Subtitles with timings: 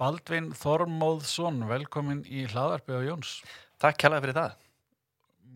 [0.00, 3.34] Baldvin Þormóðsson, velkomin í hlaðarpi á Jóns.
[3.76, 4.52] Takk kærlega fyrir það.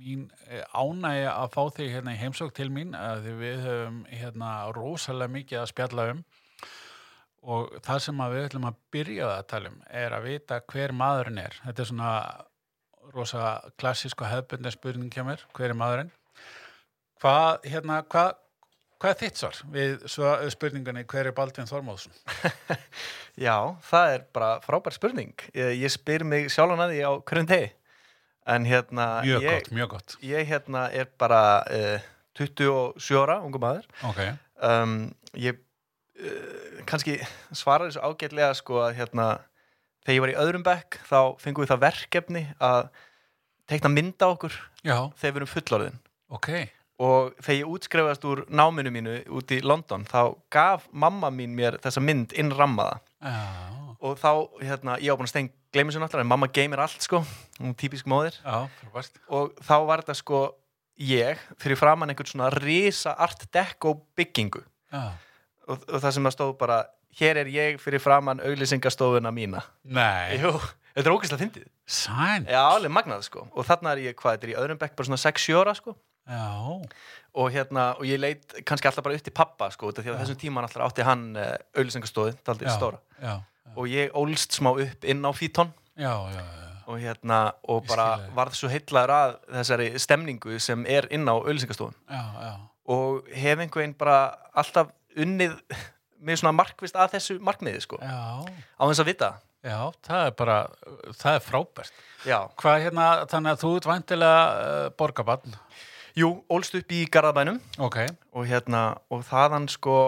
[0.04, 0.24] Mín
[0.76, 5.62] ánægi að fá þig hérna í heimsók til mín að við höfum hérna rosalega mikið
[5.62, 6.20] að spjalla um
[7.54, 11.40] og það sem við ætlum að byrja að tala um er að vita hver maðurinn
[11.40, 11.56] er.
[11.64, 12.12] Þetta er svona
[13.16, 13.48] rosa
[13.80, 16.12] klassísk og hefðbundin spurning hjá mér, hver er maðurinn?
[17.24, 18.34] Hvað, hérna, hvað,
[19.02, 22.14] hvað er þitt svar við spurningunni hver er Baldvin Þormóðsson?
[23.46, 23.56] Já,
[23.88, 25.32] það er bara frábær spurning.
[25.56, 27.70] Ég, ég spyr mig sjálfan að því á hverjum tegi.
[28.54, 30.14] En hérna, Mjög ég, gott, mjög gott.
[30.20, 33.86] ég hérna er bara uh, 27 ára, ungu maður.
[34.10, 34.24] Ok,
[34.64, 37.16] Um, ég uh, kannski
[37.58, 39.24] svara þessu ágætlega sko að hérna,
[40.06, 42.86] þegar ég var í öðrum bekk þá fengum við það verkefni að
[43.68, 44.54] teikna mynda okkur
[44.86, 45.98] já, þegar við erum fullorðin.
[46.38, 46.48] ok,
[47.02, 51.80] og þegar ég útskrefast úr náminu mínu út í London þá gaf mamma mín mér
[51.82, 53.34] þessa mynd innrammaða já,
[54.04, 57.02] og þá, hérna, ég á búin að stein gleymi sér náttúrulega, en mamma geymir allt
[57.02, 57.22] sko.
[57.58, 58.36] Hún er típisk móðir.
[58.44, 59.16] Já, frábært.
[59.32, 60.42] og þá var þetta sko
[61.00, 64.62] ég fyrir framann einhvern svona risa art deco byggingu.
[64.92, 65.16] Já.
[65.66, 66.78] og, og það sem að stóð bara
[67.18, 69.64] hér er ég fyrir framann auglýsingastofuna mína.
[69.82, 70.52] Nei, Jú,
[70.94, 71.68] þetta er ógeðslega fyndið.
[71.86, 73.48] Sæn, Já, alveg magnað sko.
[73.56, 75.96] Og þarna er ég, hvað, þetta er í öðrum bekk bara svona 6-7 ára sko
[77.34, 80.18] og hérna, og ég leit kannski alltaf bara upp til pappa sko, því að Já.
[80.22, 83.00] þessum tíman alltaf átti hann uh, auðlýsingastóði, daldið já, stóra.
[83.74, 85.72] og ég ólst smá upp inn á fítón
[86.86, 91.34] og hérna, og bara varð svo heitlaður að þessari stemningu sem er inn á
[92.10, 92.52] já,
[92.86, 94.20] og hef einhvern bara
[94.54, 95.56] alltaf unnið
[96.24, 100.58] með svona markvist að þessu markmiði sko, á þess að vita já, það er bara,
[101.16, 102.04] það er frábært.
[102.24, 105.56] Já, Hvað hérna, þannig að þú ert væntilega uh, borgabann,
[106.18, 107.60] jú, ólst upp í Garðabænum.
[107.82, 108.00] Ok,
[108.34, 109.98] og hérna, og þaðan sko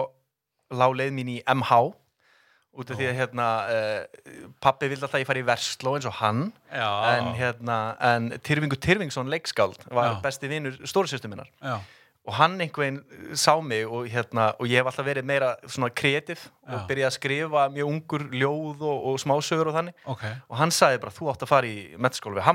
[0.73, 1.79] lá leið mín í MH
[2.77, 6.05] út af því að hérna uh, pappi vildi alltaf að ég fari í versló eins
[6.05, 6.43] og hann.
[6.69, 7.77] Já, en hérna,
[8.11, 10.17] en Tyrfingur Tyrfingsson leikskáld var Já.
[10.25, 11.49] besti vinur stórisýstu minnar.
[11.57, 11.79] Já,
[12.27, 12.97] og hann einhvern
[13.39, 17.15] sá mig og hérna, og ég hef alltaf verið meira svona kreatív og byrjaði að
[17.15, 19.95] skrifa mjög ungur ljóð og, og smásögur og þannig.
[20.11, 22.47] Ok, og hann sagði bara, þú átt að fara í metaskólu við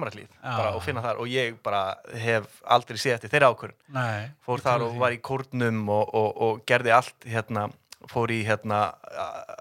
[0.43, 1.23] bara og finna þar.
[1.25, 1.83] Og ég bara
[2.21, 3.79] hef aldrei séð eftir þeirra ákvörðun.
[3.97, 4.29] Nei.
[4.45, 7.71] fór þar og var í kórnum og, og, og gerði allt hérna,
[8.13, 8.85] fór í hérna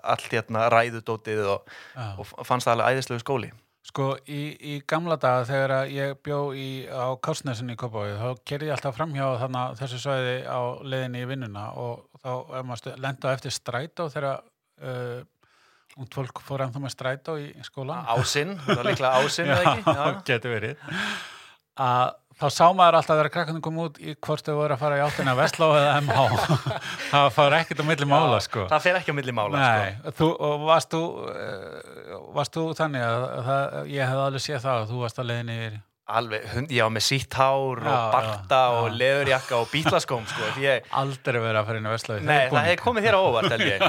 [0.04, 1.76] allt hérna ræðudótið og,
[2.44, 7.18] fannst það alveg æðislegu skóli Sko, í, í gamla daga þegar ég bjó í, á
[7.18, 11.64] Kásnesinni í Kópavói, þá kerði ég alltaf framhjá þarna, þessu svæði á leiðinni í vinnuna
[11.82, 14.44] og þá lenda eftir strætó þegar
[14.86, 15.24] uh,
[15.98, 18.06] út fólk fór ennþá með strætó í skólan.
[18.06, 20.86] ásinn, það var líklega ásinn eða ekki Já, getur verið.
[21.82, 22.06] Að
[22.40, 25.04] þá sá maður alltaf þegar krakkandi kom út í hvort þau voru að fara í
[25.06, 26.24] áttina Vestló eða MH.
[27.12, 28.66] það fara ekkert á milli mála, sko.
[28.72, 30.16] það fer ekki á milli mála Nei, sko.
[30.22, 34.60] þú, og varst þú, uh, varst þú þannig að, að það, ég hef alveg séð
[34.66, 35.80] það að þú varst að leiðinni yfir.
[36.12, 38.96] alveg, hund, já með sítt hár Já, og barta já, og já.
[39.00, 42.18] leðurjakka og bítlaskóm sko, ég, Aldrei verið að fara inn í Vestlói.
[42.26, 43.86] nei, það hefði komið þér á óvart held ég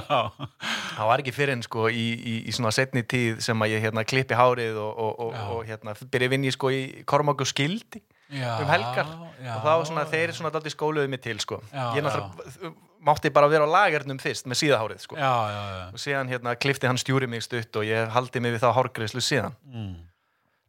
[1.00, 3.82] það var ekki fyrir en sko í, í, í svona setni tíð sem að ég
[3.88, 7.42] hérna klippi hárið og, og, og, og hérna byrja að vinna í sko í Kormák
[7.42, 9.06] og skildi já, um helgar
[9.42, 11.60] já, og þá var svona, þeir svona daldi skóluðu mig til sko.
[11.72, 12.72] Ég náttúrulega
[13.02, 15.18] mátti bara vera á lagernum fyrst með síðahárið sko.
[15.18, 19.20] Og síðan hérna klifti hann stjúri mig stutt og ég haldi mig við þá hárgreislu
[19.24, 19.96] síðan Mm.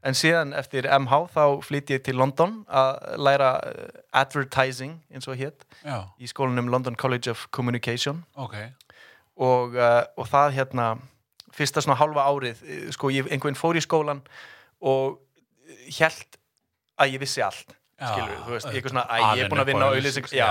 [0.03, 5.37] en síðan eftir MH þá flytti ég til London að læra uh, advertising eins og
[5.39, 8.55] Já, í skólanum London College of Communication ok.
[9.37, 10.97] og, uh, og það hérna
[11.53, 14.23] fyrsta svona hálfa árið eh, sko ég einhvern fór í skólan
[14.81, 15.19] og
[15.99, 16.39] held
[16.99, 19.87] að ég vissi allt skilur þú veist, eitthvað svona, alinn ég er búin að vinna
[19.87, 20.49] á auðlýsing já,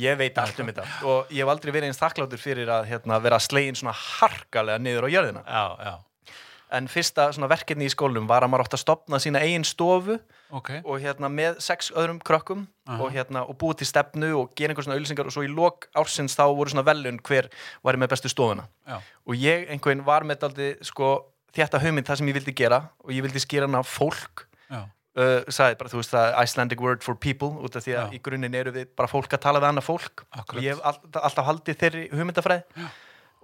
[0.00, 0.86] ég veit allt um þetta.
[1.10, 5.08] Og ég hef aldrei verið eins þakkláttur fyrir að hérna, vera slegin svona harkalega niður
[5.10, 5.42] á jörðina.
[5.44, 5.94] Já, já,
[6.78, 10.16] en fyrsta svona verkefni í skólum var að maður átt að stopna sína eigin stofu
[10.50, 10.70] ok.
[10.80, 12.98] og hérna með sex öðrum krökkum Aha.
[13.04, 15.86] og hérna og búið til stefnu og gera einhver svona auðlýsingar og svo í lok
[15.94, 17.50] ársins þá voru svona velun hver
[17.84, 18.66] var með bestu stofuna.
[18.88, 21.12] Já, og ég einhvern var með daldi sko
[21.54, 22.80] þetta hugmynd það sem ég vildi gera.
[23.04, 24.48] Og ég vildi skýra hana fólk.
[24.66, 24.88] Já,
[25.18, 28.16] uh, sagði bara þú veist það Icelandic word for people út af því að Já.
[28.16, 30.26] í grunninn eru við bara fólk að tala við annað fólk.
[30.30, 30.62] Akkurat.
[30.64, 32.90] ég hef alltaf, alltaf haldið þeirri hugmyndafræði.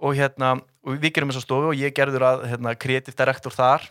[0.01, 3.89] Og hérna og við gerum þessa stofu og ég gerður að hérna, creative director þar.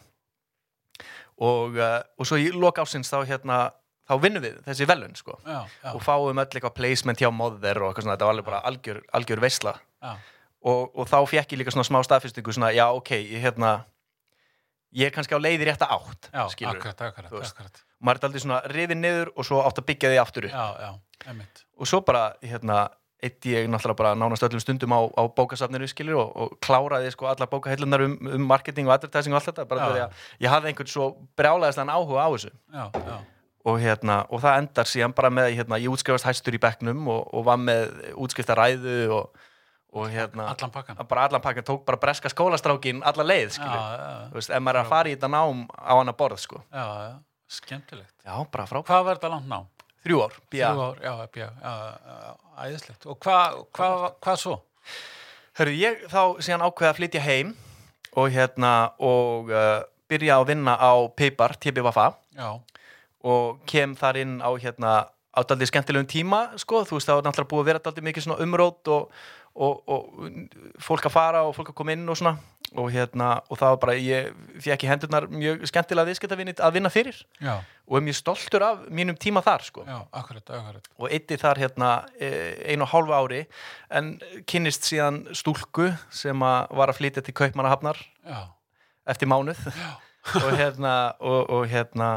[1.41, 3.61] Og, uh, og svo í lok ásins þá hérna
[4.11, 5.39] þá vinnum við þessi velun sko.
[5.47, 8.49] Já, já, og fáum öll eitthvað placement hjá móður og eitthvað svona, þetta var alveg
[8.49, 9.77] bara algjör, algjör veisla.
[10.03, 10.17] Já,
[10.67, 13.79] og, og þá fekk ég líka svona smá staðfestingu svona, já ok, ég hérna
[14.97, 17.83] ég er kannski á leiði rétta átt já, akkurat, akkurat, akkurat.
[18.01, 20.57] maður er aldrei svona rifið niður og svo átt að byggja því aftur upp.
[20.57, 22.89] Já, já, og svo bara hérna
[23.21, 27.29] eitt ég náttúrulega bara nánast öllum stundum á, á bókasafninu skilur og, og kláraði sko
[27.29, 30.73] allar bókahillunar um, um marketing og advertising og allt þetta bara því að ég hafði
[30.73, 32.53] einhvern svo brjálæðislega áhuga á þessu.
[32.73, 33.19] Já, já,
[33.65, 37.29] og, hérna, og það endar síðan bara með hérna, ég útskrifast hæstur í bekknum og,
[37.37, 39.45] og var með útskrifta ræðu og,
[39.93, 43.83] og hérna allan pakkan bara allan pakkan, tók bara breska skólastrákin alla leið, já,
[44.31, 46.63] þú veist, ef maður er að fara í þetta nám á hana borð, sko.
[46.71, 47.13] Já, já,
[47.51, 48.15] skemmtilegt.
[48.25, 49.61] Já, bara frá hvað var þetta langt ná?
[50.05, 51.75] þrjú ár, bíja Þrjú ár, já, já, já,
[52.11, 52.35] já,
[52.65, 53.07] æðislegt.
[53.11, 54.57] Og hvað hva, hva svo?
[55.61, 57.55] Hörru, ég þá síðan ákveða að flytja heim
[58.17, 58.73] og hérna
[59.03, 62.07] og uh, byrja að vinna á Pipar, TBVFA
[62.39, 62.51] já,
[63.27, 64.95] og kem þar inn á hérna
[65.31, 68.31] á daldið skemmtilegum tíma, sko, þú veist það var náttúrulega búið að vera daldið mikið
[68.43, 69.21] umrót og,
[69.55, 72.39] og, og fólk að fara og fólk að koma inn og svona.
[72.79, 74.29] Og hérna, og það var bara, ég
[74.63, 77.17] fekk í hendurnar mjög skemmtilega viðskiptavinni að vinna fyrir.
[77.43, 77.57] Já,
[77.91, 79.83] og er mjög stoltur af mínum tíma þar, sko.
[79.89, 80.87] Já, akkurat, akkurat.
[81.03, 81.89] Og eitti þar hérna
[82.23, 83.41] eh, einu og hálfu ári
[83.99, 84.13] en
[84.51, 88.41] kynnist síðan stúlku sem að var að flytja til Kaupmannahafnar já,
[89.11, 89.67] eftir mánuð.
[90.39, 92.11] Og hérna og, og hérna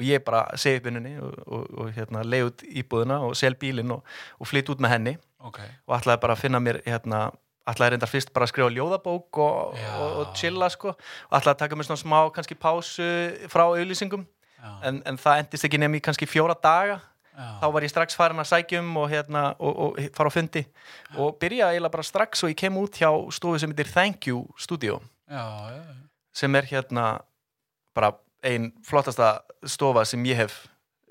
[0.00, 3.54] og ég bara segi upp vinnunni og, og, og hérna leið út íbúðina og sel
[3.60, 4.00] bílinn og,
[4.40, 5.14] og flytt út með henni.
[5.44, 5.60] Ok.
[5.88, 7.28] Og ætlaði bara að finna mér hérna
[7.70, 9.90] ætlaði reyndar fyrst bara að skrifa ljóðabók og, Já.
[10.00, 10.94] og, og chilla sko.
[11.28, 13.06] Og ætlaði að taka mér svona smá kannski pásu
[13.52, 16.98] frá auðlýsingum já, en, en það endist ekki nefn í kannski fjóra daga.
[17.30, 20.64] Já, þá var ég strax farin að sækjum og, hérna, og, og fara á fundi.
[21.16, 24.42] Og byrja eiginlega bara strax og ég kem út hjá stofu sem heitir Thank You
[24.60, 24.98] Studio.
[25.30, 25.78] Já, já,
[26.36, 27.06] sem er hérna
[27.96, 28.12] bara
[28.46, 30.62] ein flottasta stofa sem ég hef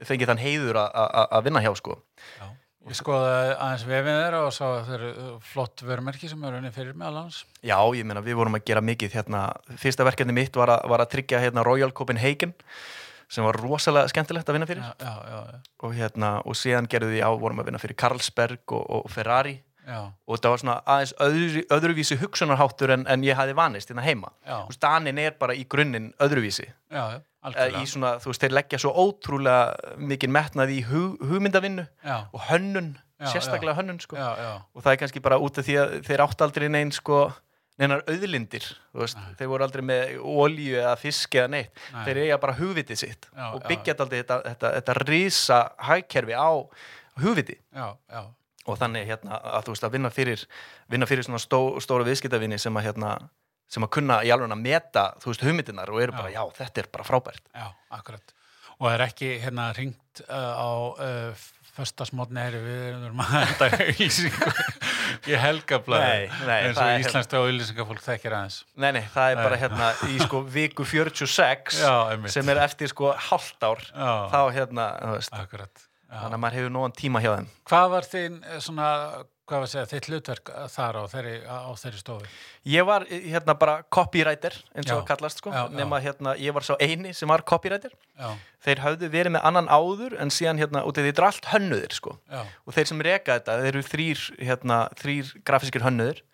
[0.06, 2.00] fengið þann heiður að vinna hjá sko
[2.40, 2.48] já.
[2.90, 6.72] Ég skoði aðeins vefið þeirra og sá að þeir eru flott vörumerki sem eru henni
[6.74, 7.44] fyrir meðal hans.
[7.62, 9.42] Já, ég meina við vorum að gera mikið hérna,
[9.78, 12.56] fyrsta verkefni mitt var að, var að tryggja hérna Royal Copenhagen
[13.30, 16.90] sem var rosalega skemmtilegt að vinna fyrir Já, já, já, já, og hérna, og síðan
[16.90, 20.62] gerðu því á, vorum að vinna fyrir Carlsberg og, og Ferrari já, og þetta var
[20.62, 24.32] svona aðeins öðru, öðruvísi hugsunarháttur en, en ég hafi vanist hérna heima.
[24.46, 26.70] Veist, Danin er bara í grunninn öðruvísi.
[26.94, 27.20] Já,
[27.80, 32.42] í svona, þú veist, þeir leggja svo ótrúlega mikið metnað í hug, hugmyndavinnu Já, og
[32.50, 34.18] hönnun, sérstaklega hönnun sko.
[34.20, 37.30] og það er kannski bara út af því að þeir átt aldrei neinn sko,
[37.80, 39.34] neinar auðlindir þú veist, Nei.
[39.40, 42.02] þeir voru aldrei með olíu eða fisk eða neitt, Nei.
[42.08, 46.52] þeir eiga bara hugvitið sitt Já, og byggja aldrei þetta, þetta, þetta risa hagkerfi á
[47.24, 48.22] hugviti já, já,
[48.70, 50.46] og þannig hérna að þú veist að vinna fyrir
[50.94, 53.14] vinna fyrir svona stó, stóra viðskiptavinni sem að hérna
[53.70, 56.82] sem að kunna í alveg að meta þú veist hugmyndinar og eru bara já þetta
[56.86, 57.68] er bara frábært já,
[58.00, 58.36] akkurat.
[58.80, 63.68] Og það er ekki hérna ringt uh, á uh, föstasmotni heyri við erum að henda
[63.76, 64.54] auðlýsingu
[65.30, 68.58] í helgablaði eins og er- íslenskt auðlýsingafólk þekkir aðeins.
[68.80, 69.62] nei nei það er bara Nei.
[69.66, 71.94] hérna í sko viku 46 Já,
[72.32, 75.86] sem er eftir sko hálft ár Já, þá hérna þú veist, akkurat.
[76.10, 77.50] Þannig að maður hefur nógan tíma hjá þeim.
[77.70, 78.88] Hvað var þín eh, svona,
[79.50, 82.32] hvað var segja, þitt hlutverk eh, þar á þeirri, á þeirri stofu?
[82.74, 85.54] ég var eh, hérna bara copywriter eins og það kallast sko.
[85.54, 85.76] Já, já.
[85.78, 87.94] nema hérna ég var sá eini sem var copywriter.
[88.18, 88.34] Já,
[88.66, 92.18] þeir höfðu verið með annan áður en síðan hérna þetta er allt hönnuðir sko.
[92.26, 96.26] Já, og þeir sem reka þetta, þeir eru þrýr hérna, þrýr grafískir hönnuðir.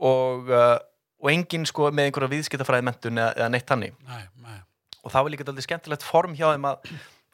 [0.00, 0.78] Og, uh,
[1.20, 4.54] og enginn sko með einhverja viðskiptafræði mentun eða, eða neitt hannig næ, næ,
[5.04, 6.86] og það var líka aldrei skemmtilegt form hjá þeim að,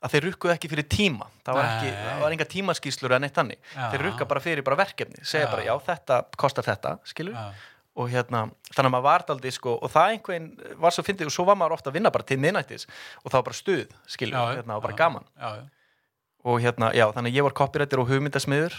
[0.04, 1.28] að þeir rukkuðu ekki fyrir tíma.
[1.46, 3.86] Það var, ekki, það var enga tímaskýslur eða neitt hannig Já.
[3.94, 5.22] þeir rukka bara fyrir bara verkefni.
[5.24, 5.52] Segja Já.
[5.54, 5.72] bara já.
[5.86, 7.46] Þetta kostar þetta skilur já,
[7.96, 8.42] og hérna
[8.74, 10.50] þannig að maður var aldrei sko og það einhvern
[10.82, 12.84] var svo fyndið og svo var maður ofta að vinna bara til minnættis
[13.22, 15.24] og það var bara stuð skilur já, hérna, og bara gaman.
[16.44, 18.76] og hérna já þannig að ég var copywriter og hugmyndasmiður.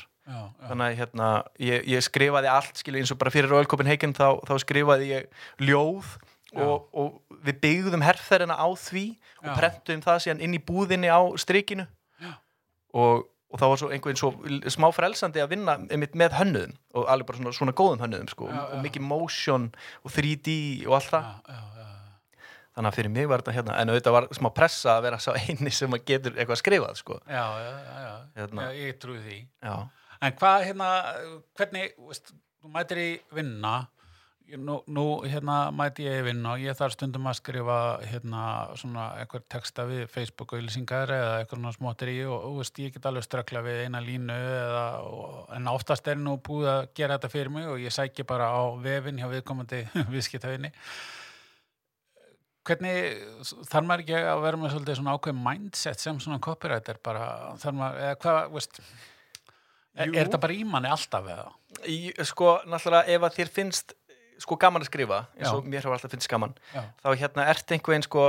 [0.67, 1.27] Þannig að hérna,
[1.63, 5.29] ég, ég skrifaði allt skilur, eins og bara fyrir Royal Copenhagen þá, þá skrifaði ég
[5.63, 6.17] ljóð
[6.63, 9.05] og, og við byggðum herrferðina á því
[9.43, 11.85] og prentum það síðan inn í búðinni á strikinu.
[12.97, 14.29] Og, og það var svo einhvern svo
[14.73, 15.75] smá frelsandi að vinna
[16.17, 19.67] með hönnuðum og alveg bara svona, svona góðum hönnuðum sko, Já, og mikið motion
[20.03, 20.55] og 3D
[20.87, 21.27] og allt það.
[22.77, 25.31] Þannig að fyrir mig var þetta hérna en auðvitað var smá pressa að vera sá
[25.33, 27.15] eini sem getur eitthvað skrifað sko.
[27.25, 27.71] já, já,
[28.05, 28.67] já, Hérna.
[28.67, 29.37] já, ég trúi því.
[29.65, 29.75] já,
[30.21, 30.89] En hvað, hérna,
[31.57, 33.73] hvernig, veist, þú mætir í vinna,
[34.55, 37.77] nú, nú hérna mæti ég í vinna og ég þarf stundum að skrifa,
[38.07, 38.43] hérna,
[38.79, 42.95] svona eitthvað texta við Facebook og ylýsingar eða eitthvað smóttir í og, og veist, ég
[42.95, 47.17] get alveg strökla við eina línu eða, og, en oftast er nú búið að gera
[47.17, 50.71] þetta fyrir mig og ég sæki bara á vefin hjá viðkomandi viðskiptavinni.
[52.67, 53.21] Hvernig,
[53.67, 57.29] þarf maður ekki að vera með svolítið svona ákveð mindset sem svona copywriter bara,
[57.61, 58.81] þarf maður, eða hvað, veist,
[59.95, 61.47] er, er þetta bara í manni alltaf eða?
[61.85, 63.95] í, sko náttúrulega ef að þér finnst
[64.39, 65.53] sko gaman að skrifa eins Já.
[65.55, 68.25] og mér hefur alltaf finnst gaman Já, þá hérna ert einhver veginn sko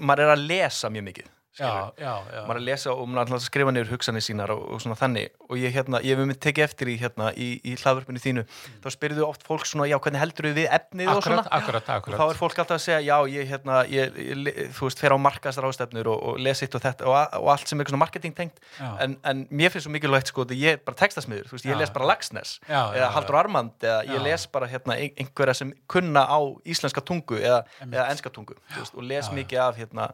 [0.00, 1.28] maður er að lesa mjög mikið.
[1.58, 2.42] Já, já, já.
[2.46, 4.96] maður er að lesa og maður er að skrifa niður hugsanir sínar og, og svona
[5.00, 5.30] þannig.
[5.50, 8.44] Og ég, hérna, ég hef með tekið eftir í, hérna, í, í hlaðvörpinu þínu.
[8.84, 11.42] Þá spyrðu oft fólk svona, já, hvernig heldur við efnið og svona?
[11.48, 12.20] akkurat, akkurat, og akkurat.
[12.20, 15.18] þá er fólk alltaf að segja, já, ég, hérna, ég, ég þú veist, fer á
[15.20, 18.36] markastar ástefnur og, og lesi eitt og þetta og, og allt sem er svona marketing
[18.38, 18.62] tengt.
[19.02, 21.80] En, en mér finnst svo mikilvægt, sko, að ég er bara textasmiður, þú veist, ég
[21.80, 23.10] les bara Lagsnes eða.
[23.16, 27.62] Haldur Armand eða ég les bara hérna ein- einhverja sem kunna á íslenska tungu eða,
[27.84, 29.36] eða enska tungu veist, og les Já, já.
[29.40, 30.06] mikið af hérna,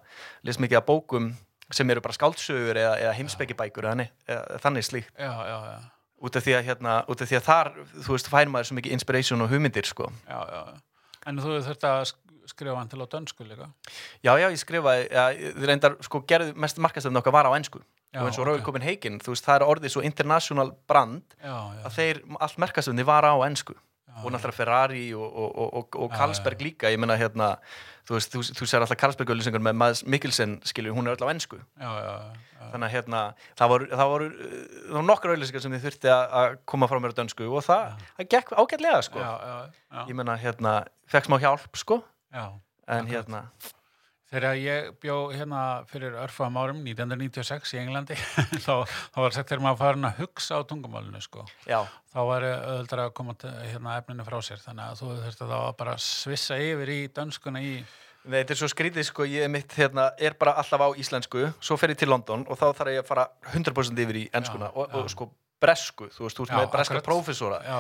[0.46, 1.25] les mikið af bókum
[1.74, 3.14] sem eru bara skáldsögur eða, eða
[3.96, 5.10] nei, eða þannig slíkt.
[5.18, 5.78] Já, já, já,
[6.26, 7.72] út af því að, hérna, út af því að þar
[8.06, 10.10] þú veist, fær maður svo mikið inspiration og hugmyndir sko.
[10.28, 10.80] já, já.
[11.26, 13.66] En þú þurft að sk- skrifa hann til á dönsku líka?
[14.22, 17.80] Já, já, ég skrifaði ja, þið reyndar, sko, gerðu mest markastöfn okkar var á ensku.
[18.14, 18.48] Já, og eins og ok.
[18.48, 22.58] Royal Copenhagen, þú veist, það er orðið svo international brand Já, já, að þeir, allt
[22.62, 23.74] markastöfni var á ensku.
[23.74, 23.80] já,
[24.22, 27.56] og náttúrulega Ferrari og, og, og, og, og Já, Carlsberg líka, ég menna hérna
[28.06, 31.32] þú veist, þú, þú sér alltaf Carlsberg-öllisengur með Mads Mikkelsen, skilur, hún er öll á
[31.32, 31.58] ensku.
[31.58, 32.12] Já, já,
[32.56, 33.22] já, þannig að hérna,
[33.58, 37.00] það voru, það voru, það voru nokkar öllisengar sem þið þurfti að að koma frá
[37.02, 39.24] mér á dönsku og það, það gekk ágætlega, sko.
[39.24, 39.56] Já, já,
[39.90, 40.76] já, ég menna, hérna,
[41.10, 42.00] fekk smá hjálp, sko.
[42.36, 42.46] Já.
[42.86, 43.42] en hérna,
[44.36, 48.16] Þegar ég bjó hérna fyrir örfam árum, 1996 í Englandi,
[48.66, 51.46] þá, þá var sagt þegar maður farin að hugsa á tungumálinu, sko.
[51.64, 51.78] já,
[52.12, 55.72] Þá var öðuldra að koma hérna efninu frá sér, þannig að þú þurfti þá að
[55.80, 57.72] bara svissa yfir í dönskuna í...
[58.26, 61.80] Nei, þetta er svo skrítið, sko, ég mitt, hérna, er bara alltaf á íslensku, svo
[61.80, 64.74] fer ég til London og þá þarf ég að fara 100% yfir í enskuna Já,
[64.74, 65.12] og, og já.
[65.16, 65.30] sko,
[65.62, 67.00] bresku, þú veist, þú veist, með breska
[67.64, 67.76] já,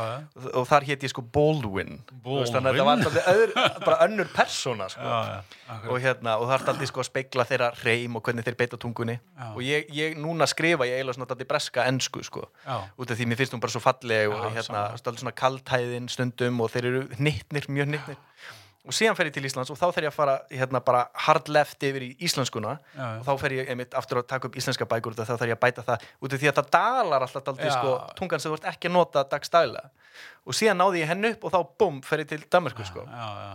[0.56, 2.86] og þar hétt ég sko Baldwin, veist, þannig að Baldwin?
[2.86, 3.52] var alltaf öður,
[3.84, 5.04] bara önnur persóna, sko.
[5.04, 8.48] Já, já, og hérna, og það er alltaf sko að speikla þeirra reym og hvernig
[8.48, 9.18] þeir beita tungunni.
[9.20, 9.48] Já.
[9.52, 12.46] og ég, ég núna skrifa ég eiginlega alltaf breska ensku, sko.
[12.96, 16.64] Út af því mér finnst hún bara svo falleg og hérna, alltaf svona kaltæðin stundum
[16.64, 18.22] og þeir eru hnittnir, mjög hnittnir
[18.86, 21.50] og síðan fer ég til Íslands og þá fer ég að fara hérna bara hard
[21.52, 23.18] left yfir í íslenskuna já, já.
[23.18, 25.58] og þá fer ég einmitt aftur að taka upp íslenska bækur af þá þarf ég
[25.58, 27.70] að bæta það út af því að það dalar alltaf Já.
[27.74, 29.90] sko tungan sem þú ert ekki að nota dagstæðlega
[30.46, 33.02] og síðan náði ég henn upp og þá bum fer ég til Danmarku sko.
[33.06, 33.50] Já, já,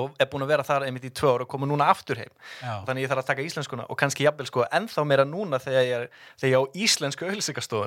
[0.00, 2.32] og er búin að vera þar einmitt í tvö ár og koma núna aftur heim.
[2.64, 5.84] Og þannig ég þarf að taka íslenskuna og kannski jafnvel sko ennþá meira núna þegar
[5.84, 6.06] ég er,
[6.40, 7.32] þegar ég er á íslensku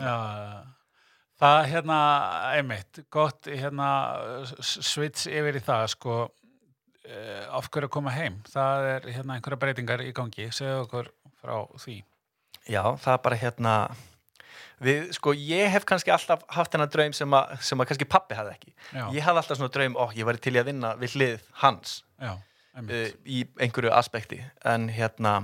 [0.06, 0.18] já.
[1.36, 1.96] Það hérna,
[2.56, 3.90] einmitt, gott hérna
[4.56, 6.20] switch yfir í það, sko,
[7.06, 8.42] af hverju að koma heim.
[8.50, 12.00] Það er hérna einhverja breytingar í gangi, segðu okkur frá því.
[12.66, 13.74] Já, það er bara hérna
[14.84, 18.38] við, sko, ég hef kannski alltaf haft hennar draum sem að, sem að kannski pappi
[18.38, 18.74] hafði ekki.
[18.90, 21.50] Já, ég hafði alltaf svona draum, ó, ég væri til í að vinna við hlið
[21.62, 22.00] hans.
[22.22, 22.34] Já,
[22.82, 24.42] uh, í einhverju aspekti.
[24.68, 25.44] En hérna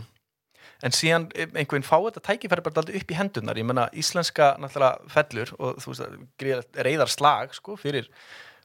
[0.81, 5.11] en síðan einhvern fá þetta tækifæri bara daldið upp í hendunar, ég menna íslenska náttúrulega
[5.13, 8.09] fellur og þú veist gríðar reyðar slag sko fyrir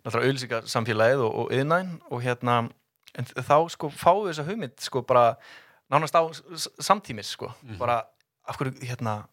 [0.01, 2.57] náttúrulega auðlýsingarsamfélagið og, og yðnæn og hérna
[3.19, 5.37] en þá sko við þessa hugmynd sko bara
[5.91, 6.23] nánast á
[6.83, 7.53] samtímis sko.
[7.63, 7.79] Mhm.
[7.79, 8.03] bara
[8.49, 9.27] af hverju hérna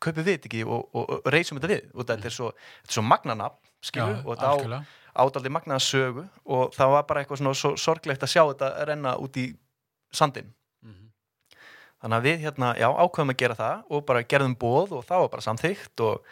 [0.00, 1.90] kaupum við ekki og, og, og reysum þetta við?
[1.94, 2.52] Og þetta er svo,
[2.88, 4.84] svo magnanab skilur Já, og þetta á
[5.20, 9.16] ádaldi magnaða sögu og það var bara eitthvað svona svo sorglegt að sjá þetta renna
[9.18, 9.48] út í
[10.12, 11.10] sandin Mhm.
[12.00, 15.20] þannig að við hérna, já, ákveðum að gera það og bara gerðum bóð og það
[15.20, 16.22] var bara samþykkt og,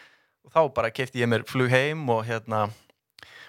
[0.44, 2.70] og þá bara kefti ég mér flug heim og hérna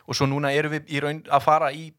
[0.09, 1.93] og svo núna erum við í raun að fara í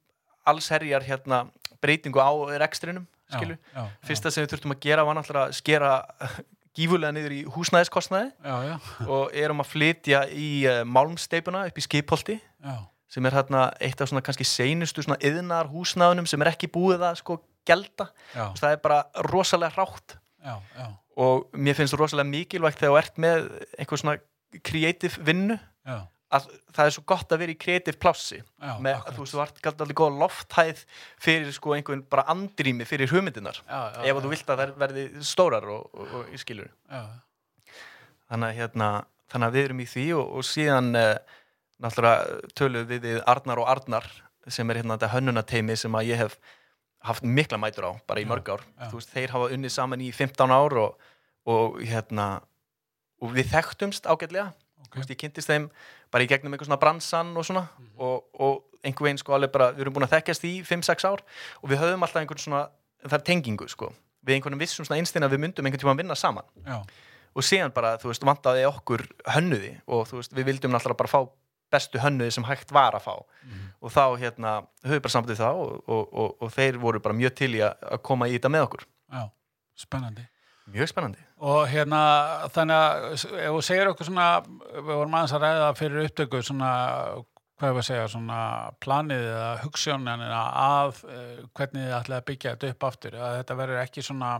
[0.49, 1.45] allsherjar hérna
[1.81, 2.31] breytingu á
[2.61, 5.93] rekstrinum, skilu Já, já, fyrsta sem við þurftum að gera var náttúrulega að skera
[6.77, 8.31] gífurlega niður í húsnæðiskostnaði.
[8.45, 8.75] Já, já,
[9.11, 12.77] og erum að flytja í uh, málmsteipuna upp í skipholti já,
[13.11, 17.03] sem er hérna eitt af svona kannski seinustu svona yðnar húsnæðunum sem er ekki búið
[17.09, 18.09] að sko gelda.
[18.33, 20.87] Það er bara rosalega rátt já, já,
[21.21, 24.17] og mér finnst rosalega mikilvægt þegar þú ert með einhver svona
[24.67, 25.99] creative vinnu já,
[26.31, 29.17] að það er svo gott að vera í creative plássi já, með, akkurat.
[29.17, 30.83] þú veist, þú ert galt alveg góða lofthæð
[31.27, 34.75] fyrir sko einhvern bara andrými fyrir hugmyndinar já, já, ef að þú vilt að þær
[34.85, 37.03] verði stórar og, og, og í skilur já,
[38.31, 38.91] þannig að, hérna,
[39.33, 41.37] þannig að við erum í því og, og síðan uh,
[41.83, 44.09] náttúrulega töluðum við við Arnar og Arnar
[44.51, 46.39] sem er hérna þetta hönnunateimi sem að ég hef
[47.07, 48.63] haft mikla mætur á bara í Já, mörg ár.
[48.77, 48.89] já.
[48.93, 51.07] Þú veist, þeir hafa unnið saman í 15 ár og,
[51.49, 52.27] og hérna
[53.21, 54.51] og við þekktumst ágætlega
[54.91, 55.71] ok, Þú veist, ég kynntist þeim
[56.11, 57.91] bara í gegnum eitthvað svona bransan og svona Mhm.
[57.99, 61.21] og, og einhver veginn sko alveg bara við erum búin að þekkjast í 5-6 ár
[61.63, 62.63] og við höfum alltaf einhvern svona
[63.05, 63.93] það er tengingu sko.
[64.27, 66.45] Við einhvern vissum svona einstina að við myndum einhvern tíma að vinna saman.
[66.67, 66.83] Já,
[67.35, 69.07] og síðan bara, þú veist, vantaði okkur
[69.37, 71.21] hönnuði og þú veist, við vildum náttúrulega bara fá
[71.71, 73.15] bestu hönnuði sem hægt var að fá.
[73.47, 77.15] Mhm, og þá, hérna, höfum bara sambandið það og, og, og, og þeir voru bara
[77.15, 78.85] mjög til í að koma í þetta með okkur.
[79.13, 79.31] Já,
[79.77, 80.27] spennandi.
[80.71, 82.01] mjög spennandi Og hérna,
[82.53, 84.29] þannig að ef þú segir okkur svona,
[84.75, 86.73] við vorum aðeins að ræða fyrir upptöku svona,
[87.57, 88.41] hvað er að segja, svona
[88.85, 93.59] planið eða hugssjónina að uh, hvernig þið ætlaði að byggja þetta upp aftur, að þetta
[93.63, 94.31] verður ekki svona,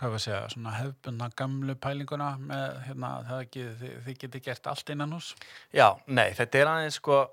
[0.00, 4.70] hvað við segja, svona hefbundna gamlu pælinguna með, hérna, það ekki, þið, þið geti gert
[4.72, 5.34] allt innan hús.
[5.76, 7.26] Já, nei, þetta er aðeins sko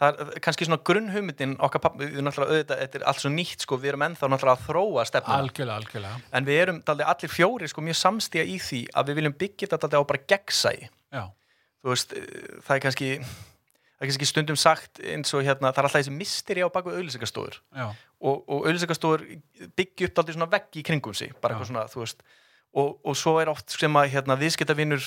[0.00, 3.64] það er kannski svona grunnhumyndin okkar pappa, við náttúrulega auðvitað, þetta er allt svo nýtt
[3.64, 5.40] sko, við erum ennþá náttúrulega að þróa stefnuna.
[5.40, 6.22] Algjörlega, algjörlega.
[6.36, 9.66] en við erum daldi allir fjóri sko mjög samstíða í því að við viljum byggja
[9.66, 10.88] þetta daldi á bara gegnsæi.
[11.16, 11.22] Já,
[11.80, 13.10] þú veist, eh, það er kannski
[13.96, 16.92] það er kannski stundum sagt eins og hérna það er alltaf þessi misteri á baku
[16.92, 17.86] auðlýsingastofur já,
[18.20, 19.24] og, og auðlýsingastofur
[19.72, 22.20] byggja upp daldi svona vegg í kringum sig bara eitthvað svona, þú veist.
[22.76, 25.00] Og, og svo er oft sem að hérna viðskiptavinur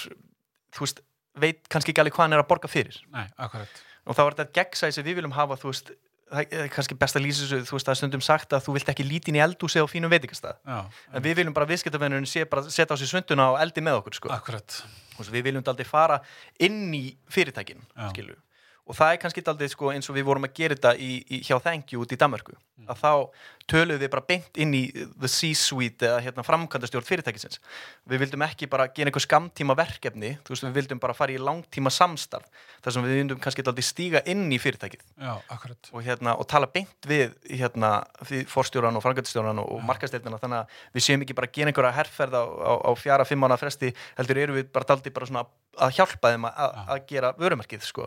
[0.73, 1.03] þú veist,
[1.37, 2.97] veit kannski ekki alveg hvað hann er að borga fyrir.
[3.13, 3.83] Nei, akkurat.
[4.09, 5.91] Og þá er þetta gegnsæði sem við viljum hafa þú veist,
[6.29, 8.75] það er kannski best að lýsa þessu þú veist, það er stundum sagt að þú
[8.77, 10.79] vilt ekki lítin í eldúsi á fínum veitingastað, Já,
[11.13, 14.19] en við viljum bara viðskiptavennurinn sé bara setja á sig svönduna og eldi með okkur
[14.19, 14.33] sko.
[14.33, 14.81] akkurat.
[15.17, 16.21] og svo við viljum aldrei fara
[16.59, 18.11] inn í fyrirtækin Já.
[18.89, 21.41] Og það er kannski aldrei sko, eins og við vorum að gera þetta í, í,
[21.45, 22.57] hjá Thank You út í Danmarku
[22.89, 23.11] að þá
[23.69, 27.59] töluðum við bara beint inn í the C-suite eða hérna, framkvæmdastjórn fyrirtækisins.
[28.09, 30.31] Við vildum ekki bara gera einhver skamtíma verkefni.
[30.45, 32.49] Þú veist, við vildum bara fara í langtíma samstarf
[32.81, 35.05] þar sem við vildum kannski aldrei stíga inn í fyrirtækið.
[35.21, 35.35] Já,
[35.91, 37.99] og, hérna, og tala beint við hérna,
[38.49, 41.97] fórstjóran og framkvæmdastjóran og, og markasteildina þannig að við séum ekki bara að gera einhverja
[41.99, 45.45] herrferð á, á, á fjara, fimm mánu fresti heldur eru við bara daldi bara svona
[45.79, 46.75] að hjálpa þeim að,
[47.09, 48.05] gera vörumarkið sko,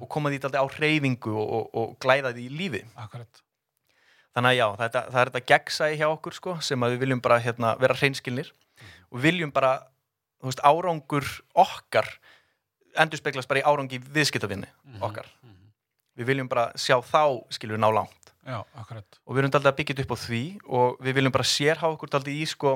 [0.00, 2.82] og koma því daldi á hreyfingu og, og, og glæða því í lífi.
[2.96, 3.42] Akkurat.
[4.34, 7.38] þannig að já, þetta, það er þetta gegnsæði hjá okkur sko, sem við viljum bara
[7.44, 8.52] hérna, vera hreinskilnir
[9.10, 9.72] og við viljum bara
[10.42, 12.08] veist, árangur okkar
[12.98, 15.28] endur speglast bara í árangi viðskiptavinni Mhm, okkar.
[15.42, 15.68] mhm.
[16.18, 18.18] við viljum bara sjá þá skilur ná langt.
[18.42, 22.10] Já, og við erum byggja þetta upp á því og við viljum bara sérhá okkur
[22.10, 22.72] daldið í sko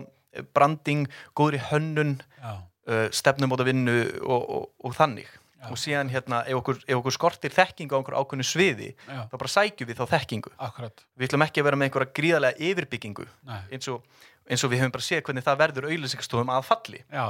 [0.54, 2.52] branding, góðri hönnun Já,
[2.86, 5.28] uh, stefnumóta vinnu og, og, og þannig.
[5.56, 5.70] Já.
[5.72, 9.36] og síðan hérna, ef okkur, ef okkur skortir þekkingu á einhver ákveðnu sviði, já, þá
[9.40, 10.52] bara sækjum við þá þekkingu.
[10.66, 11.04] Akkurat.
[11.16, 13.26] við ætlum ekki að vera með einhverja gríðarlega yfirbyggingu
[13.72, 17.00] eins og, eins og við höfum bara séð hvernig það verður auðlýsingastofum að falli.
[17.08, 17.24] Já,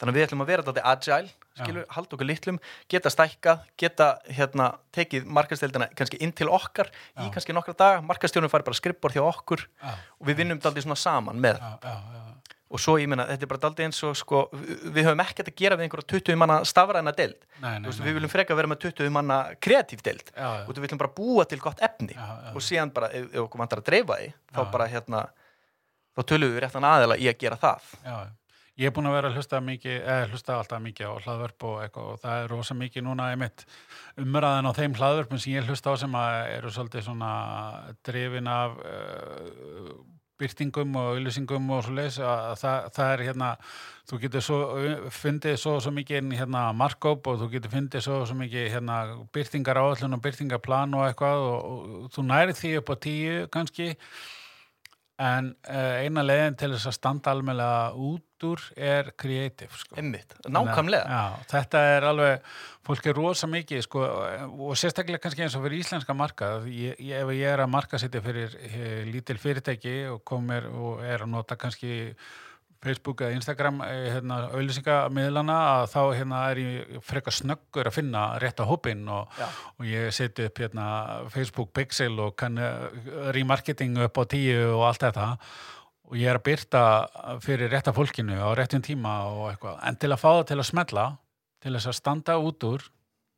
[0.00, 4.70] þannig að við ætlum að vera þetta agile halda okkur litlum, geta stækka geta hérna,
[4.94, 9.24] tekið markasteldina kannski inn til okkar í kannski nokkra daga, markastjónum fari bara skrippbor hjá
[9.24, 11.60] okkur og við vinnum daldið svona saman með.
[11.60, 12.53] Já, já, já.
[12.72, 15.58] Og svo ég meina, þetta er bara daldið eins og sko, við höfum ekkert að
[15.60, 19.12] gera við einhverja 20 manna stafræna deild, Nei, nei, við viljum freka vera með 20
[19.14, 20.32] manna kreatív deild.
[20.32, 22.16] Já, og við viljum bara búa til gott efni.
[22.16, 22.54] Já, já.
[22.54, 25.26] og síðan bara, ef, ef okkur vantar að dreifa því þá bara hérna
[26.14, 27.92] þá tölum við réttan aðeila í að gera það.
[28.74, 31.76] Ég er búin að vera að hlusta mikið, eða hlusta alltaf mikið á hlaðvörp og
[31.84, 33.28] eitthvað og það er rosa mikið núna
[34.18, 37.30] umræðan á þeim hlaðvörpum sem ég hlusta á sem að eru svolítið svona
[38.02, 39.92] drifin af uh,
[40.40, 43.48] byrtingum og auðlýsingum og svo leis að það, það er hérna
[44.10, 44.58] þú getur svo,
[45.14, 48.98] fundið svo svo mikið inn, hérna markóp og þú getur fundið svo svo mikið hérna
[49.34, 51.68] byrtingar áallun og byrtingaplan og eitthvað og,
[52.00, 53.92] og þú nærið því upp á tíu kannski.
[55.24, 59.98] En uh, eina leiðin til þess að standa almennlega út úr er creative sko.
[60.00, 62.48] einmitt, nákvæmlega Já, þetta er alveg,
[62.86, 64.04] fólk er rosa mikið sko,
[64.68, 68.22] og sérstaklega kannski eins og fyrir íslenska markað, ég, ef ég er að marka setja
[68.24, 72.14] fyrir eh, lítil fyrirtæki og komir og er að nota kannski
[72.84, 78.24] Facebook eða Instagram eh, hérna, auðlýsingamiðlana að þá hérna, er ég frekar snöggur að finna
[78.42, 79.46] rétta hópinn og, Já.
[79.78, 80.88] og ég seti upp hérna,
[81.32, 82.98] Facebook Pixel og kann eh,
[83.36, 85.30] remarketing upp á tíu og allt þetta
[86.10, 86.82] og ég er að byrta
[87.44, 89.78] fyrir rétta fólkinu á réttum tíma og eitthvað.
[89.88, 91.06] En til að fá það til að smetla
[91.64, 92.88] til þess að standa út úr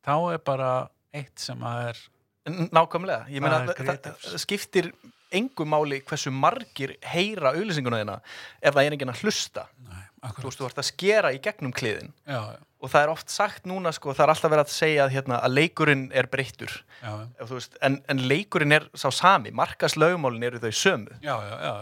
[0.05, 0.71] þá er bara
[1.15, 2.01] eitt sem að er
[2.47, 4.91] nákvæmlega, ég meina Það skiptir
[5.35, 8.19] engu máli hversu margir heyra auðlýsinguna þína
[8.61, 9.65] ef það er enginn að hlusta.
[9.87, 13.11] Nei, þú veist, þú ert að skera í gegnum kliðin já, já, og það er
[13.11, 16.29] oft sagt núna sko, það er alltaf verið að segja að, hérna, að leikurinn er
[16.29, 16.75] breyttur.
[17.81, 21.17] En, en leikurinn er sá sami markaslaugmálin eru þau sömu.
[21.25, 21.73] Já, já, já,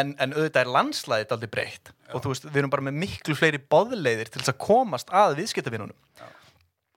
[0.00, 1.92] en, en auðvitað er landslæðið aldrei breytt.
[2.10, 5.38] Og þú veist, við erum bara með miklu fleiri boðleiðir til þess að komast að
[5.38, 5.98] viðskiptavinnunum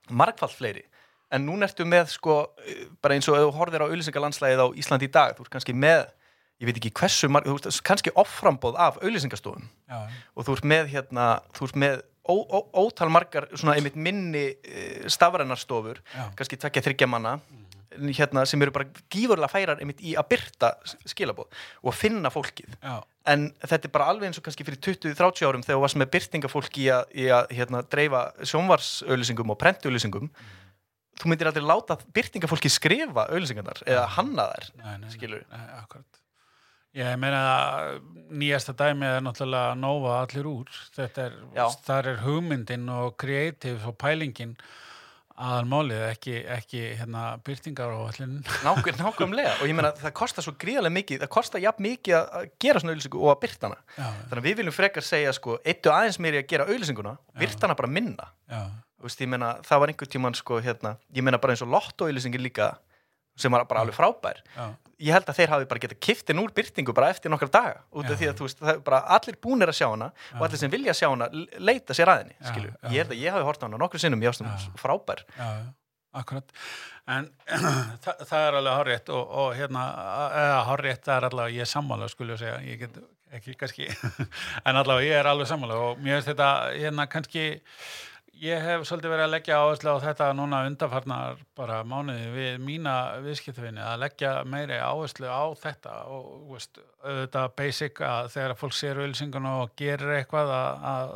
[0.09, 0.83] margfald fleiri.
[1.33, 2.41] En núna ertu með sko
[3.01, 5.73] bara eins og ef þú horfir á auðlýsingalandslæðið á Íslandi í dag þú ert kannski
[5.73, 6.03] með,
[6.61, 8.99] ég veit ekki hversu marg, þú ert kannski offrambóð af
[9.89, 9.99] já.
[10.35, 14.45] og þú ert með hérna, þú ert með ó, ó, ótal margar svona einmitt minni
[15.11, 16.29] stafrænarstofur Já.
[16.37, 17.37] kannski tvekja þryggja manna
[17.93, 20.71] hérna, sem eru bara gífurlega færar einmitt í að byrta
[21.11, 21.45] skilabóð
[21.83, 22.95] og að finna fólkið já.
[23.29, 26.11] en þetta er bara alveg eins og kannski fyrir 20-30 árum þegar þú varst með
[26.15, 30.31] byrtingafólk í að, í að hérna, dreifa sjónvarsauðlýsingum og prentauðlýsingum
[31.21, 35.45] þú myndir aldrei láta byrtingafólki skrifa auðlýsingarnar eða hanna þær Nei, nei, nei, Skilurðu?
[35.53, 36.22] nei, akkurat
[36.93, 37.95] Ég meina að
[38.37, 40.69] nýjasta dæmi er náttúrulega Nova allir úr.
[40.93, 41.37] Þetta er,
[41.87, 44.53] þar er hugmyndin og kreatív og pælingin
[45.33, 48.27] aðalmálið, ekki, ekki hérna, byrtingar á allir
[48.61, 49.55] Nákvæm, nákvæmlega.
[49.63, 52.79] Og ég meina það kostar svo gríðarlega mikið það kostar jafn mikið að- að gera
[52.83, 53.79] svona auðlýsingu og að byrta hana.
[53.97, 57.41] Já, þannig að við viljum frekar segja sko eittu aðeins meiri að gera auðlýsinguna og
[57.41, 58.29] byrta hana bara minna.
[58.49, 58.61] Já,
[59.03, 61.67] Þú veist, ég meina, það var einhver tíman sko hérna, ég meina bara eins og
[61.73, 62.77] lottoauðlýsingin líka
[63.35, 64.41] sem var bara alveg frábær.
[64.55, 64.65] Já,
[65.03, 68.05] ég held að þeir hafi bara getað kiftin úr byrtingu bara eftir nokkra daga út
[68.05, 68.19] af Já.
[68.21, 70.71] því að þú veist, það er bara allir búnir að sjá hana og allir sem
[70.71, 71.27] vilja sjá hana
[71.59, 72.87] leita sér að henni Já, skilju, já.
[72.93, 74.67] ég held að ég hafi hort á hana nokkru sinnum í ástum Já.
[74.79, 75.23] frábær.
[75.37, 75.65] Já, já,
[76.21, 76.53] akkurat.
[77.09, 77.27] En
[78.05, 79.81] það, það er alveg hárétt og, og hérna,
[80.69, 82.61] hárétt það er allavega, ég er sammála, skulle ég segja.
[82.69, 83.01] Ég get
[83.33, 83.89] ekki kannski.
[84.69, 87.47] En allavega ég er alveg sammála og mér finnst þetta hérna kannski
[88.41, 92.95] ég hef svolítið verið að leggja áherslu á þetta núna undarfarnar bara mánuði við mína
[93.25, 99.03] viðskiptafinni að leggja meiri áherslu á þetta og veist, auðvitað basic að þegar fólk sér
[99.03, 101.15] auðlýsinguna og gerir eitthvað að, að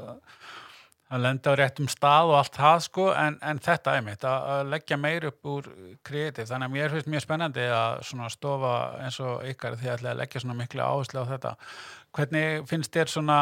[1.07, 4.71] að lenda á réttum stað og allt það sko en, en þetta er mitt að,
[4.73, 5.69] leggja meir upp úr
[6.07, 6.49] kreatív.
[6.49, 8.73] Þannig að mér finnst mjög spennandi að stofa
[9.05, 11.53] eins og ykkar því að leggja svona miklu áherslu á þetta.
[12.17, 13.39] Hvernig finnst þér svona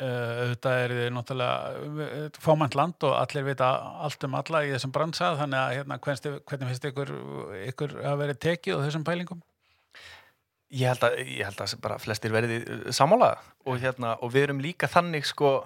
[0.00, 3.70] auðvitað er þið náttúrulega fámænt land og allir vita
[4.06, 7.14] allt um alla í þessum bransa þannig að hérna, hvernig, hvernig finnst ykkur,
[7.68, 9.42] ykkur að vera tekið á þessum pælingum?
[10.70, 12.60] ég held að, ég held að bara flestir verði
[12.94, 13.34] sammála
[13.66, 15.58] og, hérna, og við erum líka þannig sko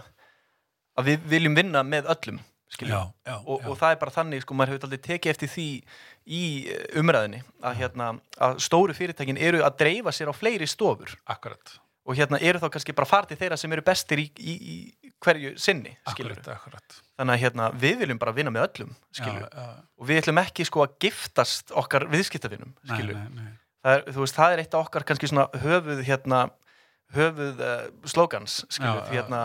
[0.99, 2.41] að við viljum vinna með öllum
[2.75, 5.69] skilju já, og, og það er bara þannig, sko, maður hefur aldrei tekið eftir því
[6.25, 6.43] í
[6.73, 8.11] eh, umræðinni að, hérna,
[8.43, 11.13] að stóru fyrirtækin eru að dreifa sér á fleiri stofur.
[11.31, 15.13] Akkurat, og hérna eru þá kannski bara fartið þeirra sem eru bestir í, í, í
[15.25, 16.97] hverju sinni, akkurat, akkurat.
[17.17, 20.67] Þannig að hérna, við viljum bara vinna með öllum, já, já, og við ætlum ekki
[20.69, 22.09] sko að giftast okkar
[23.39, 23.49] nei.
[23.85, 26.43] það er, veist, það er eitt af okkar kannski svona höfuð hérna,
[27.17, 29.43] höfuð uh, slogans, skilur, Já, hérna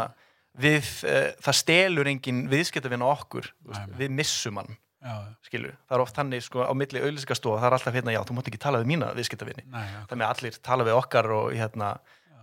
[0.59, 5.15] við, uh, það stelur engin viðskiptafinn á okkur, veist, við missum hann já,
[5.47, 8.35] skilur, það er oft þannig sko á milli auðlýsingastofa, það er alltaf hérna, já, þú
[8.35, 9.67] mátt ekki tala við mína viðskiptavinni,
[10.09, 11.93] þannig að allir tala við okkar og hérna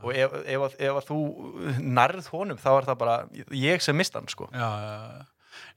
[0.02, 1.18] og ef, ef, ef, að þú
[1.80, 3.16] nærð honum þá er það bara
[3.56, 4.48] ég sem mist hann sko.
[4.52, 5.26] Já, já,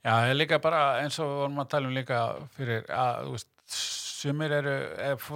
[0.04, 2.22] já, ég líka bara eins og vorum að tala um líka
[2.56, 3.50] fyrir að, þú veist,
[4.20, 4.76] sumir eru
[5.10, 5.30] ef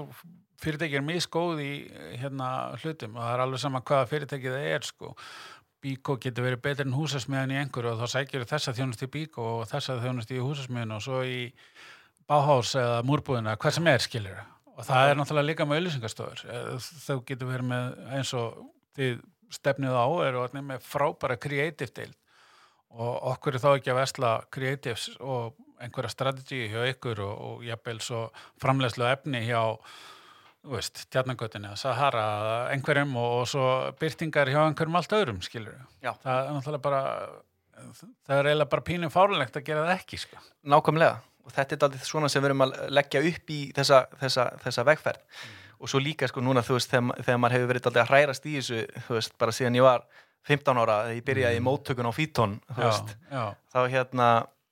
[0.64, 1.73] fyrirtæki er misgóð í
[2.20, 2.49] hérna
[2.81, 3.18] hlutum.
[3.18, 5.12] Og það er alveg sama hvaða fyrirtæki það er sko.
[5.85, 9.44] Bíkó getur verið betur en húsasmiðan í einhverju og þá sækir þessa þjónust í Bíkó
[9.59, 11.38] og þessa þjónust í húsasmiðan og svo í
[12.25, 14.38] Báhás eða múrbúðina, hvað sem er skilur
[14.75, 16.45] og það er náttúrulega líka með auðlýsingastofur
[17.07, 18.61] þau getur verið með eins og
[18.99, 19.23] þið
[19.55, 22.17] stefnið á eru með frábæra creative deild
[22.95, 27.65] og okkur er þá ekki að vesla creatives og einhverja strategi hjá ykkur og, og
[27.67, 28.21] jafnvel svo
[28.63, 29.61] framlegslu efni hjá
[31.75, 32.27] að Sahara
[32.73, 33.67] einhverjum og, og svo
[34.01, 36.15] byrtingar hjá einhverjum allt öðrum, skilur Já.
[36.23, 37.03] það er náttúrulega bara
[38.25, 40.41] það er eiginlega bara pínum fárlegt að gera það ekki sko.
[40.63, 44.48] nákvæmlega og þetta er aldrei svona sem við erum að leggja upp í þessa, þessa,
[44.64, 45.42] þessa vegferð.
[45.83, 48.46] Og svo líka sko núna þú veist þegar, þegar maður hefur verið aldrei að hrærast
[48.48, 50.07] í þessu þú veist bara síðan ég var
[50.48, 52.59] 15 ára þegar ég byrjaði í móttökun á Fítón
[53.72, 54.28] þá hérna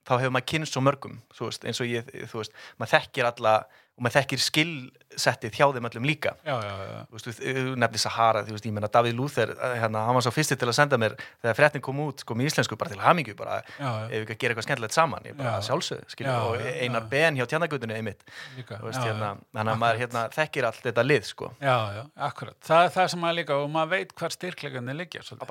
[0.06, 3.54] þá hefur maður kynst svo mörgum veist, eins og ég, þú veist, maður þekkir alla
[3.92, 6.32] og maður þekkir skillsettið hjá þeim öllum líka.
[6.46, 7.00] Já, já, já.
[7.10, 9.52] þú veist, þú nefnir Sahara, þú veist, ég meina Davíð Lúþer,
[9.82, 12.48] hérna, hann var svo fyrsti til að senda mér þegar fréttin kom út, sko, með
[12.48, 15.52] íslensku bara til hamingju, bara, ef við ekki að gera eitthvað skemmtilegt saman, ég bara
[15.58, 15.66] Já.
[15.68, 17.04] sjálfsögðu, skilja, og Einar.
[17.12, 18.24] Ben hjá tjarnagutunni einmitt,
[18.56, 22.02] líka þú veist, hérna, þannig að maður, hérna, þekkir allt þetta lið, sko, já, já,
[22.30, 24.16] akkurat, það er það sem maður líka og maður veit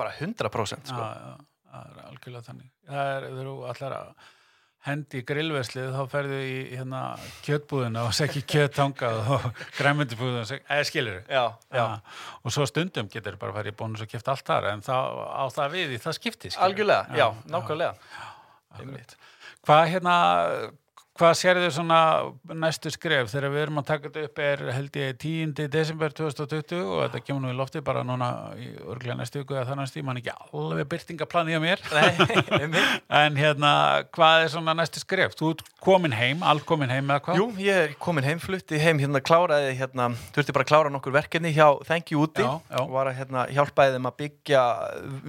[0.02, 1.02] bara 100%, sko,
[4.82, 9.46] já, já, hendi í grillveslið, þá ferðu í hérna kjötbúðina og segja kjöttangað og
[9.78, 12.00] græmyndibúðina og segja, eða skilur já, já,
[12.42, 14.96] og svo stundum getur bara að fara í bónus og kipta allt þar en þá
[15.30, 16.66] á það við í það skipti skilurðu.
[16.66, 18.80] algjörlega, já, nákvæmlega, akkurat.
[18.80, 19.16] einmitt.
[19.62, 20.14] Hvað hérna,
[21.18, 21.98] hvað sérðu svona
[22.56, 25.66] næstu skref þegar við erum að taka þetta upp er held ég 10.
[25.72, 29.66] desember 2020 og þetta kemur nú í lofti bara núna í örglega næstu viku eða
[29.68, 31.84] það næstu, ég man ekki alveg byrtingaplanið á mér
[33.22, 33.74] en hérna,
[34.16, 35.36] hvað er svona næstu skref?
[35.36, 37.42] Þú ert komin heim, allkomin heim eða hvað?
[37.42, 41.16] Jú, ég er komin heim, flutti heim, hérna, kláraði, hérna, þurfti bara að klára nokkur
[41.18, 44.66] verkefni hjá Thank You úti og var að, hérna, hjálpaði þeim að byggja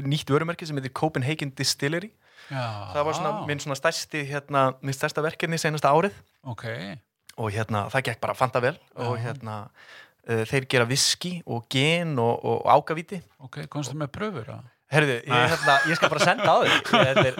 [0.08, 2.14] nýtt vörumerki sem heitir Copenhagen Distillery.
[2.52, 6.18] Já, Það var svona minn svona stærsti, hérna, minn stærsta verkefni senasta árið
[6.52, 6.66] Ok,
[7.40, 9.58] og hérna, það gekk bara fanta vel og hérna,
[10.28, 13.22] uh, þeir gera viski og gen og, og ágavíti.
[13.40, 14.52] ok, komstu með pröfur?
[14.58, 14.70] að?
[14.94, 17.34] Herðu, ég, hérna, ég skal bara senda á þig er, er,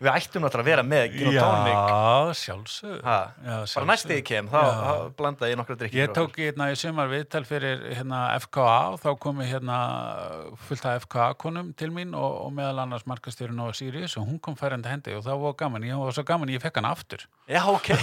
[0.00, 4.48] Við ættum náttúrulega að vera með gin og tónik Já, sjálfsög Bara næst ég kem,
[4.50, 4.70] þá, Já.
[4.78, 8.98] þá blanda ég nokkra drikkir Ég tók hérna í sumar viðtal fyrir hérna FKA og
[9.04, 9.78] þá komi hérna
[10.68, 14.56] fullt af FKA-konum til mín og, og meðal annars markastjórun á Sirius og hún kom
[14.58, 17.24] færandi hendi og það var gaman, ég var svo gaman ég fekk hann aftur.
[17.48, 17.92] Já, ok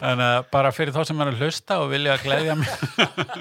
[0.00, 2.70] Þannig að bara fyrir þá sem er að hlusta og vilja að gleyðja mig.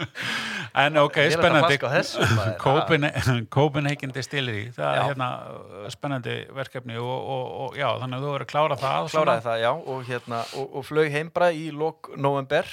[0.85, 1.79] en ok, Ég er að spennandi.
[1.79, 2.19] flaska á þessu.
[3.57, 4.95] Copenhagen, Distillery, það Já.
[5.03, 8.79] er hérna uh, spennandi verkefni og, og, og já, þannig að þú verður að klára
[8.81, 9.11] það.
[9.13, 12.69] Kláraði það, já Og, hérna, og, og flög heim bara í lok november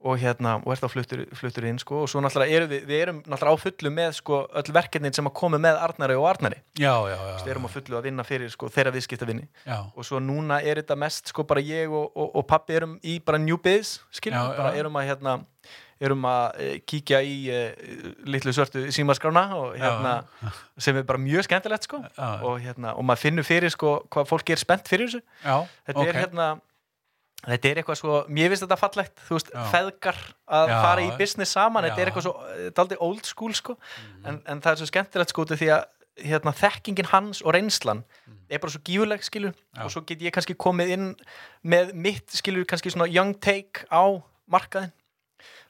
[0.00, 3.00] og hérna, og er þá fluttur, fluttur inn sko, og svo náttúrulega erum við, við
[3.04, 6.56] erum náttúrulega á fullu með sko, öll verkefnin sem að koma með Arnari og Arnari
[6.80, 7.34] Já, já, já.
[7.44, 9.44] við erum á fullu að vinna fyrir sko, þeirra viðskiptavinni
[9.92, 13.18] og svo núna er þetta mest sko bara ég og, og, og pappi erum í
[13.20, 15.36] bara new biz skiljum, Já, bara erum að hérna
[16.00, 17.60] erum að e, kíkja í e,
[18.30, 19.44] litlu svörtu símaskrána
[19.76, 20.14] hérna
[20.80, 22.00] sem er bara mjög skemmtilegt sko.
[22.46, 25.22] Og hérna, og maður finnur fyrir sko hvað fólk er spennt fyrir þessu.
[25.44, 25.56] Já,
[25.90, 26.10] þetta ok.
[26.10, 26.48] er hérna
[27.40, 29.22] þetta er eitthvað svo, mér finnst þetta fallegt.
[29.28, 30.18] Þú veist, feðgar
[30.58, 30.76] að Já.
[30.84, 32.02] fara í business saman, þetta Já.
[32.02, 33.76] er eitthvað svo þetta er aldrei old school sko.
[34.24, 35.88] En, en það er svo skemmtilegt sko því að
[36.20, 38.02] hérna, þekkingin hans og reynslan
[38.50, 39.84] er bara svo gífuleg skilur Já.
[39.84, 41.06] og svo get ég kannski komið inn
[41.62, 44.92] með mitt skilur kannski svona young take á markaðin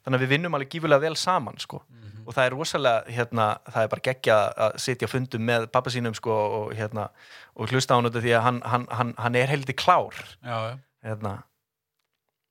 [0.05, 1.83] þannig að við vinnum alveg gífulega vel saman sko.
[2.27, 4.35] Og það er rosalega hérna, það er bara geggja
[4.67, 7.09] að sitja á fundum með pappa sínum sko og hérna
[7.57, 10.21] og hlusta á hann því að hann, hann, hann, hann er heldur klár.
[10.45, 11.41] Já, hérna,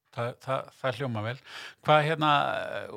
[0.09, 1.35] Það, það, það hljóma vel.
[1.85, 2.29] Hvað hérna,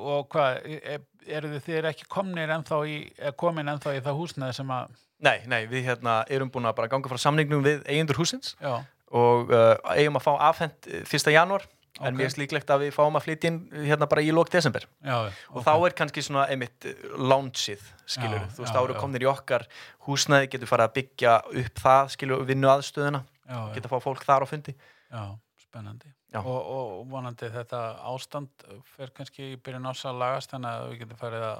[0.00, 1.00] og hvað, e-
[1.36, 5.36] eru þið ekki komnir ennþá í, er komin ennþá í það húsnæði sem að, nei,
[5.50, 8.80] nei, við hérna erum búin að bara ganga frá samningnum við eigendur húsins já,
[9.12, 11.68] og uh, eigum að fá afhent 1.
[11.96, 14.50] janúar en mér er slíklegt að við fáum að flytja inn hérna bara í lók
[14.52, 14.86] desember.
[15.04, 15.18] Já,
[15.50, 15.66] og ok.
[15.66, 19.00] þá er kannski svona einmitt uh, launchið, skilur, Já, þú veist, já, þá eru já.
[19.02, 19.66] komnir í okkar
[20.08, 24.44] húsnæði, getur farið að byggja upp það, skilur, vinnu aðstöðuna já, geta fá fólk þar
[24.44, 24.74] á fundi.
[25.12, 25.22] Já,
[25.66, 26.12] spennandi.
[26.40, 27.78] Og, og vonandi þetta
[28.08, 31.58] ástand fer kannski í byrjun ás að lagast þannig að við getum farið að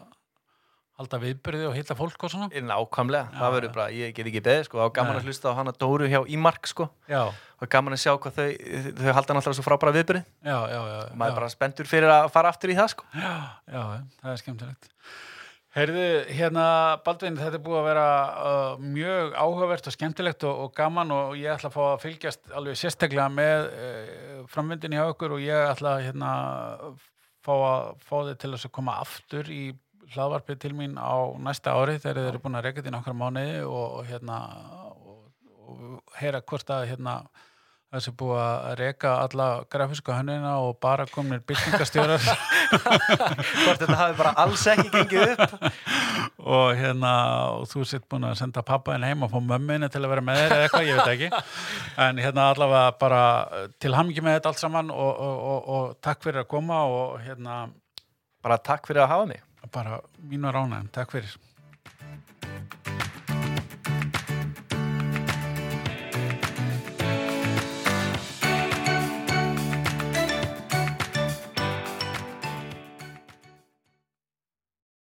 [1.03, 2.49] halda viðbyrði og hitta fólk og svona.
[2.53, 5.53] nákvæmlega, Já, það verður bara, ég get ekki beðið, sko, þá er gaman að hlusta
[5.53, 8.49] á hana Dóru hjá Ímark, sko, Já, og gaman að sjá hvað þau,
[9.03, 10.97] þau halda náttúrulega svo frábæra viðbyrði já, já, já.
[11.03, 13.11] og maður er bara spenntur fyrir að fara aftur í það, sko.
[13.13, 13.37] Já,
[13.69, 13.85] já,
[14.23, 14.91] það er skemmtilegt.
[15.73, 16.65] Heyrðu, hérna,
[17.01, 21.31] Baldvin, þetta er búið að vera uh, mjög áhugavert og skemmtilegt og, og gaman og
[21.41, 25.71] ég ætla að fá að fylgjast alveg sérstaklega með uh, framvindinni hjá okkur og ég
[25.71, 26.33] ætla að hérna,
[27.41, 29.63] fá, að, fá þið til að koma aftur í
[30.15, 33.17] hlaðvarpið til mín á næsta ári þegar þið eru búin að reyka þetta í nokkra
[33.17, 34.39] mánuði og, og hérna
[34.93, 35.25] og,
[35.63, 37.17] og heyra hvort að hérna
[37.93, 42.23] þessi búið að reyka alla grafísku hönnina og bara komnir byltingastjórar.
[43.65, 45.67] Hvort þetta hafi bara alls ekki gengið upp.
[46.41, 47.13] Og hérna
[47.59, 50.25] og þú sitt búin að senda pappa inn heim og fá mömminni til að vera
[50.25, 51.45] með þér eða eitthvað, ég veit ekki.
[52.07, 53.23] En hérna allavega bara
[53.77, 57.17] til hamngi með þetta allt saman og, og, og, og takk fyrir að koma og
[57.27, 57.67] hérna
[58.43, 61.37] bara takk fyrir að hafa mig bara mín var ánægum, takk fyrir